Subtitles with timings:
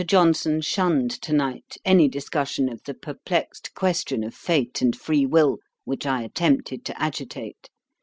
[0.03, 5.59] Johnson shunned to night any discussion of the perplexed question of fate and free will,
[5.83, 7.69] which I attempted to agitate.